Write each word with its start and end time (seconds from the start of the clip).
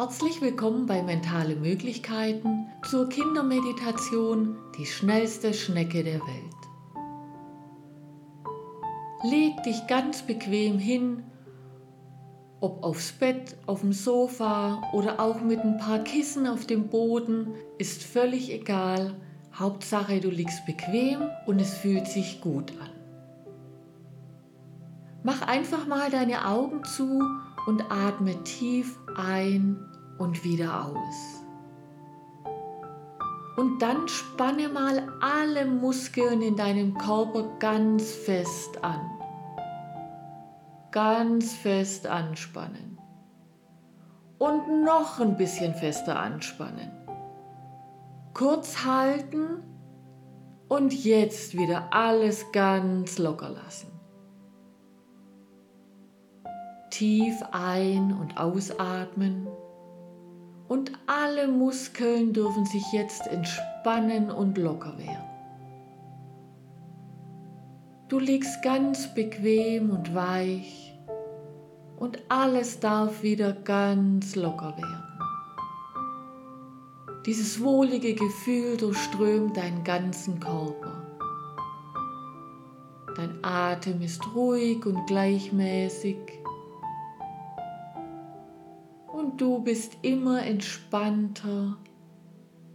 Herzlich 0.00 0.40
willkommen 0.40 0.86
bei 0.86 1.02
Mentale 1.02 1.56
Möglichkeiten 1.56 2.70
zur 2.88 3.10
Kindermeditation 3.10 4.56
Die 4.78 4.86
schnellste 4.86 5.52
Schnecke 5.52 6.02
der 6.02 6.20
Welt. 6.20 6.56
Leg 9.24 9.62
dich 9.62 9.86
ganz 9.88 10.22
bequem 10.22 10.78
hin, 10.78 11.22
ob 12.60 12.82
aufs 12.82 13.12
Bett, 13.12 13.58
auf 13.66 13.82
dem 13.82 13.92
Sofa 13.92 14.80
oder 14.94 15.20
auch 15.20 15.42
mit 15.42 15.60
ein 15.60 15.76
paar 15.76 15.98
Kissen 15.98 16.46
auf 16.46 16.64
dem 16.64 16.88
Boden, 16.88 17.48
ist 17.76 18.02
völlig 18.02 18.50
egal. 18.50 19.12
Hauptsache, 19.52 20.18
du 20.20 20.30
liegst 20.30 20.64
bequem 20.64 21.28
und 21.44 21.60
es 21.60 21.74
fühlt 21.74 22.06
sich 22.06 22.40
gut 22.40 22.72
an. 22.80 22.88
Mach 25.24 25.42
einfach 25.42 25.86
mal 25.86 26.08
deine 26.08 26.48
Augen 26.48 26.84
zu 26.84 27.22
und 27.66 27.84
atme 27.90 28.42
tief 28.44 28.98
ein 29.14 29.89
und 30.20 30.44
wieder 30.44 30.84
aus. 30.84 31.42
Und 33.56 33.80
dann 33.80 34.06
spanne 34.06 34.68
mal 34.68 35.08
alle 35.20 35.64
Muskeln 35.64 36.42
in 36.42 36.56
deinem 36.56 36.96
Körper 36.96 37.44
ganz 37.58 38.12
fest 38.12 38.84
an. 38.84 39.00
Ganz 40.90 41.54
fest 41.54 42.06
anspannen. 42.06 42.98
Und 44.38 44.84
noch 44.84 45.20
ein 45.20 45.36
bisschen 45.36 45.74
fester 45.74 46.18
anspannen. 46.18 46.90
Kurz 48.34 48.84
halten 48.84 49.62
und 50.68 50.92
jetzt 51.04 51.56
wieder 51.56 51.92
alles 51.92 52.52
ganz 52.52 53.18
locker 53.18 53.50
lassen. 53.50 53.88
Tief 56.90 57.42
ein- 57.52 58.12
und 58.12 58.38
ausatmen 58.38 59.48
und 60.70 60.92
alle 61.08 61.48
Muskeln 61.48 62.32
dürfen 62.32 62.64
sich 62.64 62.92
jetzt 62.92 63.26
entspannen 63.26 64.30
und 64.30 64.56
locker 64.56 64.96
werden. 64.98 65.24
Du 68.08 68.20
liegst 68.20 68.62
ganz 68.62 69.12
bequem 69.12 69.90
und 69.90 70.14
weich 70.14 70.96
und 71.96 72.20
alles 72.28 72.78
darf 72.78 73.24
wieder 73.24 73.52
ganz 73.52 74.36
locker 74.36 74.76
werden. 74.76 75.08
Dieses 77.26 77.60
wohlige 77.60 78.14
Gefühl 78.14 78.76
durchströmt 78.76 79.56
deinen 79.56 79.82
ganzen 79.82 80.38
Körper. 80.38 81.04
Dein 83.16 83.42
Atem 83.42 84.02
ist 84.02 84.22
ruhig 84.36 84.86
und 84.86 85.04
gleichmäßig 85.08 86.39
du 89.40 89.58
bist 89.60 89.96
immer 90.02 90.44
entspannter, 90.44 91.78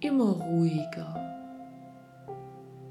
immer 0.00 0.32
ruhiger. 0.32 1.14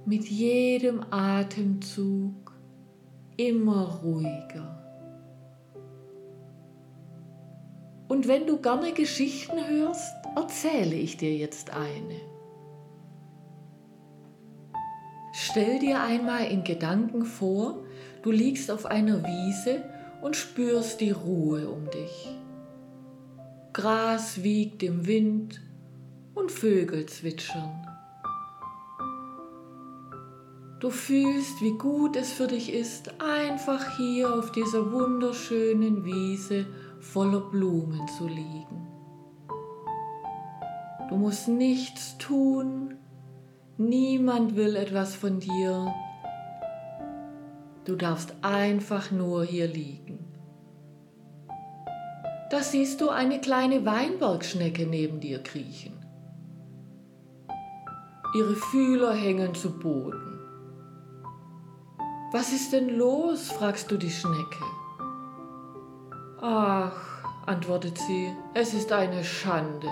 Mit 0.05 0.25
jedem 0.25 1.05
Atemzug 1.11 2.51
immer 3.37 3.99
ruhiger. 4.03 4.75
Und 8.07 8.27
wenn 8.27 8.47
du 8.47 8.57
gerne 8.57 8.91
Geschichten 8.91 9.59
hörst, 9.63 10.15
erzähle 10.35 10.95
ich 10.95 11.17
dir 11.17 11.35
jetzt 11.35 11.69
eine. 11.69 12.21
Stell 15.31 15.77
dir 15.77 16.01
einmal 16.01 16.47
in 16.47 16.63
Gedanken 16.63 17.23
vor, 17.23 17.83
du 18.23 18.31
liegst 18.31 18.71
auf 18.71 18.87
einer 18.87 19.23
Wiese 19.23 19.83
und 20.23 20.35
spürst 20.35 21.01
die 21.01 21.11
Ruhe 21.11 21.69
um 21.69 21.87
dich. 21.91 22.29
Gras 23.71 24.41
wiegt 24.41 24.81
im 24.81 25.05
Wind 25.05 25.61
und 26.33 26.51
Vögel 26.51 27.05
zwitschern. 27.05 27.85
Du 30.79 30.89
fühlst, 30.89 31.61
wie 31.61 31.77
gut 31.77 32.15
es 32.15 32.31
für 32.31 32.47
dich 32.47 32.73
ist, 32.73 33.21
einfach 33.21 33.97
hier 33.97 34.33
auf 34.33 34.51
dieser 34.51 34.91
wunderschönen 34.91 36.05
Wiese 36.05 36.65
voller 36.99 37.41
Blumen 37.41 38.07
zu 38.17 38.27
liegen. 38.27 38.87
Du 41.09 41.17
musst 41.17 41.47
nichts 41.47 42.17
tun, 42.17 42.95
niemand 43.77 44.55
will 44.55 44.75
etwas 44.75 45.15
von 45.15 45.39
dir. 45.39 45.93
Du 47.85 47.95
darfst 47.95 48.33
einfach 48.41 49.11
nur 49.11 49.43
hier 49.43 49.67
liegen. 49.67 50.18
Da 52.49 52.63
siehst 52.63 52.99
du 52.99 53.09
eine 53.09 53.39
kleine 53.39 53.85
Weinbergschnecke 53.85 54.87
neben 54.87 55.19
dir 55.19 55.43
kriechen. 55.43 55.93
Ihre 58.35 58.55
Fühler 58.55 59.13
hängen 59.13 59.53
zu 59.53 59.77
Boden. 59.77 60.39
Was 62.31 62.51
ist 62.51 62.73
denn 62.73 62.89
los? 62.97 63.51
fragst 63.51 63.91
du 63.91 63.97
die 63.97 64.09
Schnecke. 64.09 64.63
Ach, 66.41 67.23
antwortet 67.45 67.97
sie, 67.97 68.31
es 68.53 68.73
ist 68.73 68.91
eine 68.91 69.23
Schande. 69.23 69.89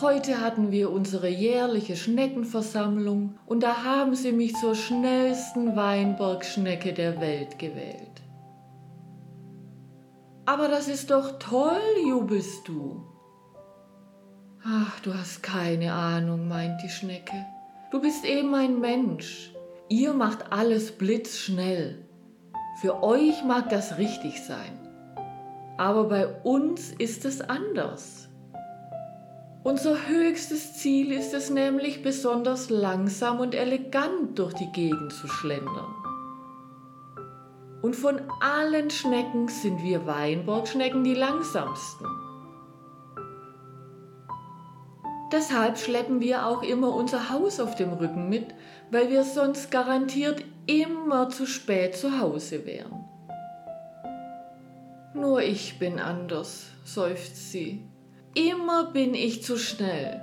Heute 0.00 0.40
hatten 0.40 0.72
wir 0.72 0.90
unsere 0.90 1.28
jährliche 1.28 1.94
Schneckenversammlung 1.94 3.38
und 3.46 3.62
da 3.62 3.84
haben 3.84 4.16
sie 4.16 4.32
mich 4.32 4.54
zur 4.56 4.74
schnellsten 4.74 5.76
Weinbergschnecke 5.76 6.92
der 6.92 7.20
Welt 7.20 7.60
gewählt. 7.60 8.23
Aber 10.46 10.68
das 10.68 10.88
ist 10.88 11.10
doch 11.10 11.38
toll, 11.38 11.80
jubelst 12.06 12.68
du. 12.68 13.06
Ach, 14.64 15.00
du 15.00 15.14
hast 15.14 15.42
keine 15.42 15.92
Ahnung, 15.92 16.48
meint 16.48 16.82
die 16.82 16.88
Schnecke. 16.88 17.46
Du 17.90 18.00
bist 18.00 18.24
eben 18.24 18.54
ein 18.54 18.80
Mensch. 18.80 19.54
Ihr 19.88 20.12
macht 20.12 20.52
alles 20.52 20.92
blitzschnell. 20.92 22.06
Für 22.80 23.02
euch 23.02 23.44
mag 23.44 23.68
das 23.68 23.98
richtig 23.98 24.42
sein. 24.42 24.78
Aber 25.78 26.04
bei 26.04 26.26
uns 26.42 26.92
ist 26.92 27.24
es 27.24 27.40
anders. 27.40 28.28
Unser 29.62 30.08
höchstes 30.08 30.74
Ziel 30.74 31.12
ist 31.12 31.32
es 31.32 31.48
nämlich, 31.48 32.02
besonders 32.02 32.68
langsam 32.68 33.40
und 33.40 33.54
elegant 33.54 34.38
durch 34.38 34.52
die 34.52 34.70
Gegend 34.72 35.12
zu 35.12 35.26
schlendern. 35.26 36.03
Und 37.84 37.94
von 37.94 38.22
allen 38.40 38.88
Schnecken 38.88 39.46
sind 39.48 39.82
wir 39.82 40.06
Weinbergschnecken 40.06 41.04
die 41.04 41.12
langsamsten. 41.12 42.06
Deshalb 45.30 45.76
schleppen 45.76 46.18
wir 46.18 46.46
auch 46.46 46.62
immer 46.62 46.94
unser 46.94 47.28
Haus 47.28 47.60
auf 47.60 47.74
dem 47.74 47.92
Rücken 47.92 48.30
mit, 48.30 48.54
weil 48.90 49.10
wir 49.10 49.22
sonst 49.22 49.70
garantiert 49.70 50.42
immer 50.64 51.28
zu 51.28 51.44
spät 51.44 51.94
zu 51.94 52.18
Hause 52.18 52.64
wären. 52.64 53.04
Nur 55.12 55.42
ich 55.42 55.78
bin 55.78 56.00
anders, 56.00 56.68
seufzt 56.86 57.52
sie. 57.52 57.86
Immer 58.34 58.92
bin 58.92 59.12
ich 59.12 59.42
zu 59.42 59.58
schnell. 59.58 60.22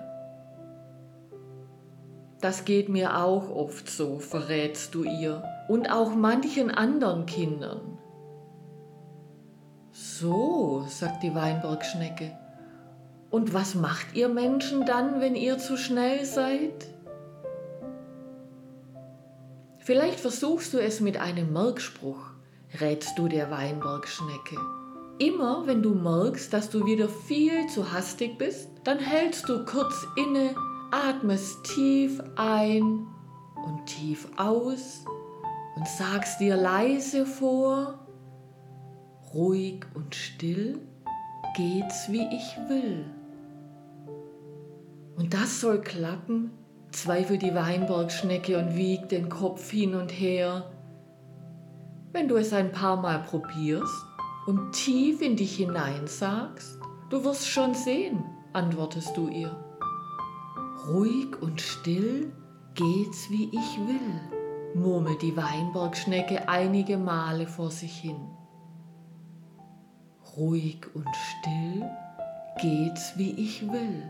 Das 2.41 2.66
geht 2.66 2.89
mir 2.89 3.17
auch 3.23 3.51
oft 3.51 3.88
so, 3.88 4.17
verrätst 4.17 4.95
du 4.95 5.03
ihr, 5.03 5.44
und 5.71 5.89
auch 5.89 6.13
manchen 6.15 6.69
anderen 6.69 7.25
Kindern. 7.25 7.97
So, 9.93 10.83
sagt 10.89 11.23
die 11.23 11.33
Weinbergschnecke. 11.33 12.37
Und 13.29 13.53
was 13.53 13.73
macht 13.75 14.13
ihr 14.13 14.27
Menschen 14.27 14.85
dann, 14.85 15.21
wenn 15.21 15.33
ihr 15.33 15.59
zu 15.59 15.77
schnell 15.77 16.25
seid? 16.25 16.89
Vielleicht 19.77 20.19
versuchst 20.19 20.73
du 20.73 20.77
es 20.77 20.99
mit 20.99 21.15
einem 21.21 21.53
Merkspruch, 21.53 22.19
rätst 22.81 23.17
du 23.17 23.29
der 23.29 23.49
Weinbergschnecke. 23.49 24.57
Immer 25.19 25.67
wenn 25.67 25.81
du 25.81 25.94
merkst, 25.94 26.51
dass 26.51 26.69
du 26.69 26.85
wieder 26.85 27.07
viel 27.07 27.65
zu 27.67 27.94
hastig 27.94 28.38
bist, 28.38 28.67
dann 28.83 29.00
hältst 29.00 29.47
du 29.47 29.63
kurz 29.63 30.06
inne 30.17 30.53
atmest 30.91 31.63
tief 31.63 32.21
ein 32.35 33.07
und 33.63 33.85
tief 33.85 34.27
aus 34.35 35.06
und 35.75 35.88
sagst 35.88 36.39
dir 36.39 36.56
leise 36.56 37.25
vor, 37.25 38.00
ruhig 39.33 39.85
und 39.94 40.13
still 40.15 40.79
geht's 41.56 42.12
wie 42.12 42.27
ich 42.33 42.57
will. 42.69 43.06
Und 45.18 45.33
das 45.33 45.62
soll 45.62 45.81
klappen, 45.81 46.51
zweifelt 46.91 47.41
die 47.41 47.53
Weinbergschnecke 47.53 48.57
und 48.57 48.75
wiegt 48.75 49.12
den 49.12 49.29
Kopf 49.29 49.69
hin 49.69 49.95
und 49.95 50.09
her. 50.09 50.71
Wenn 52.12 52.27
du 52.27 52.35
es 52.35 52.53
ein 52.53 52.71
paar 52.71 52.97
Mal 53.01 53.19
probierst 53.24 54.06
und 54.47 54.74
tief 54.74 55.21
in 55.21 55.35
dich 55.35 55.56
hinein 55.56 56.07
sagst, 56.07 56.79
du 57.09 57.24
wirst 57.24 57.47
schon 57.47 57.74
sehen, 57.74 58.24
antwortest 58.53 59.15
du 59.15 59.27
ihr. 59.29 59.56
Ruhig 60.88 61.41
und 61.41 61.62
still 61.62 62.33
geht's 62.74 63.29
wie 63.29 63.50
ich 63.51 63.79
will, 63.88 64.40
murmelt 64.75 65.21
die 65.21 65.35
Weinbergschnecke 65.35 66.47
einige 66.47 66.97
Male 66.97 67.47
vor 67.47 67.71
sich 67.71 67.97
hin. 67.97 68.19
Ruhig 70.38 70.88
und 70.94 71.07
still 71.15 71.89
geht's 72.62 73.18
wie 73.18 73.31
ich 73.31 73.69
will. 73.71 74.09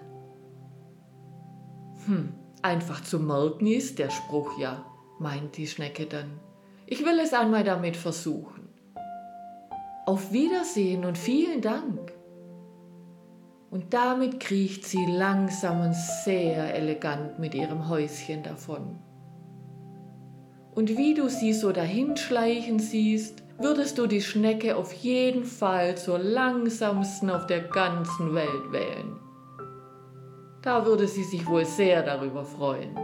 Hm, 2.06 2.34
einfach 2.62 3.02
zu 3.04 3.20
merken 3.20 3.68
ist 3.68 4.00
der 4.00 4.10
Spruch 4.10 4.58
ja, 4.60 4.86
meint 5.20 5.58
die 5.58 5.68
Schnecke 5.68 6.06
dann. 6.06 6.40
Ich 6.86 7.06
will 7.06 7.20
es 7.20 7.34
einmal 7.34 7.64
damit 7.64 7.96
versuchen. 7.96 8.70
Auf 10.06 10.32
Wiedersehen 10.32 11.06
und 11.06 11.18
vielen 11.18 11.62
Dank. 11.62 12.12
Und 13.70 13.94
damit 13.94 14.42
kriecht 14.42 14.86
sie 14.86 15.06
langsam 15.06 15.82
und 15.82 15.96
sehr 15.96 16.76
elegant 16.76 17.40
mit 17.40 17.56
ihrem 17.56 17.88
Häuschen 17.88 18.44
davon. 18.44 19.00
Und 20.74 20.98
wie 20.98 21.14
du 21.14 21.30
sie 21.30 21.54
so 21.54 21.72
dahinschleichen 21.72 22.80
siehst, 22.80 23.44
würdest 23.58 23.98
du 23.98 24.08
die 24.08 24.22
Schnecke 24.22 24.76
auf 24.76 24.94
jeden 24.94 25.44
Fall 25.44 25.98
zur 25.98 26.18
langsamsten 26.18 27.30
auf 27.30 27.46
der 27.46 27.62
ganzen 27.62 28.34
Welt 28.34 28.72
wählen. 28.72 29.20
Da 30.62 30.86
würde 30.86 31.08
sie 31.08 31.24
sich 31.24 31.46
wohl 31.48 31.66
sehr 31.66 32.04
darüber 32.04 32.46
freuen. 32.46 32.98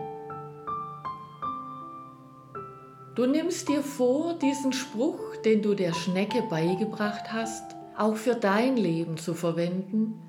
Du 3.15 3.25
nimmst 3.25 3.67
dir 3.67 3.81
vor, 3.81 4.35
diesen 4.35 4.73
Spruch, 4.73 5.35
den 5.43 5.61
du 5.61 5.73
der 5.73 5.93
Schnecke 5.93 6.43
beigebracht 6.49 7.33
hast, 7.33 7.75
auch 7.97 8.15
für 8.15 8.35
dein 8.35 8.77
Leben 8.77 9.17
zu 9.17 9.33
verwenden, 9.33 10.21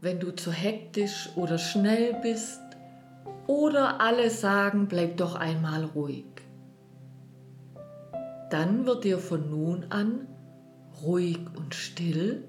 wenn 0.00 0.20
du 0.20 0.34
zu 0.34 0.52
hektisch 0.52 1.30
oder 1.34 1.58
schnell 1.58 2.14
bist 2.22 2.60
oder 3.48 4.00
alle 4.00 4.30
sagen, 4.30 4.86
bleib 4.88 5.16
doch 5.16 5.34
einmal 5.34 5.84
ruhig. 5.84 6.26
Dann 8.50 8.86
wird 8.86 9.04
dir 9.04 9.18
von 9.18 9.50
nun 9.50 9.86
an 9.90 10.28
ruhig 11.02 11.40
und 11.56 11.74
still 11.74 12.44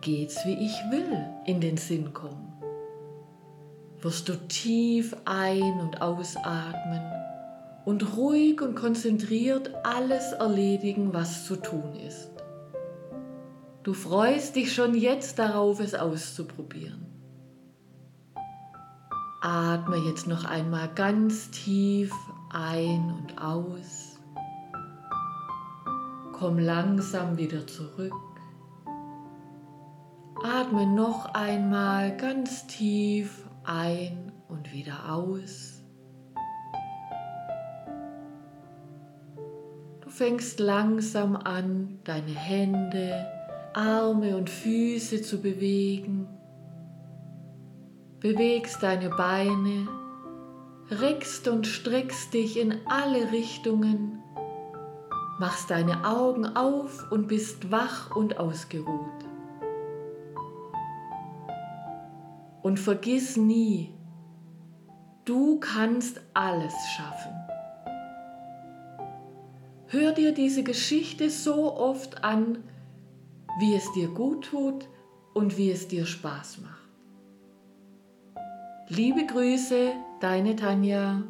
geht's 0.00 0.44
wie 0.46 0.54
ich 0.54 0.74
will 0.90 1.26
in 1.46 1.60
den 1.60 1.76
Sinn 1.76 2.12
kommen. 2.14 2.52
Wirst 4.00 4.28
du 4.28 4.34
tief 4.46 5.16
ein- 5.24 5.80
und 5.80 6.00
ausatmen 6.00 7.02
und 7.84 8.16
ruhig 8.16 8.60
und 8.60 8.76
konzentriert 8.76 9.72
alles 9.84 10.32
erledigen, 10.32 11.12
was 11.12 11.44
zu 11.44 11.56
tun 11.56 11.96
ist. 12.06 12.30
Du 13.82 13.94
freust 13.94 14.54
dich 14.54 14.72
schon 14.72 14.94
jetzt 14.94 15.40
darauf, 15.40 15.80
es 15.80 15.94
auszuprobieren. 15.94 17.15
Atme 19.40 19.96
jetzt 19.98 20.26
noch 20.26 20.44
einmal 20.44 20.88
ganz 20.94 21.50
tief 21.50 22.12
ein 22.50 23.14
und 23.18 23.38
aus. 23.38 24.18
Komm 26.32 26.58
langsam 26.58 27.36
wieder 27.36 27.66
zurück. 27.66 28.14
Atme 30.42 30.86
noch 30.86 31.34
einmal 31.34 32.16
ganz 32.16 32.66
tief 32.66 33.46
ein 33.64 34.32
und 34.48 34.72
wieder 34.72 35.12
aus. 35.12 35.82
Du 40.00 40.08
fängst 40.08 40.60
langsam 40.60 41.36
an, 41.36 41.98
deine 42.04 42.32
Hände, 42.32 43.26
Arme 43.74 44.36
und 44.36 44.48
Füße 44.48 45.20
zu 45.20 45.42
bewegen 45.42 46.26
bewegst 48.20 48.82
deine 48.82 49.10
Beine, 49.10 49.88
reckst 50.90 51.48
und 51.48 51.66
streckst 51.66 52.32
dich 52.32 52.58
in 52.58 52.80
alle 52.86 53.32
Richtungen, 53.32 54.22
machst 55.38 55.70
deine 55.70 56.06
Augen 56.06 56.46
auf 56.56 57.10
und 57.10 57.28
bist 57.28 57.70
wach 57.70 58.14
und 58.16 58.38
ausgeruht. 58.38 59.24
Und 62.62 62.80
vergiss 62.80 63.36
nie, 63.36 63.94
du 65.24 65.60
kannst 65.60 66.20
alles 66.34 66.74
schaffen. 66.96 67.32
Hör 69.88 70.12
dir 70.12 70.32
diese 70.32 70.64
Geschichte 70.64 71.30
so 71.30 71.76
oft 71.76 72.24
an, 72.24 72.64
wie 73.60 73.74
es 73.74 73.92
dir 73.92 74.08
gut 74.08 74.46
tut 74.46 74.88
und 75.32 75.56
wie 75.56 75.70
es 75.70 75.86
dir 75.86 76.06
Spaß 76.06 76.58
macht. 76.62 76.85
Liebe 78.88 79.26
Grüße, 79.26 79.94
deine 80.20 80.54
Tanja. 80.54 81.24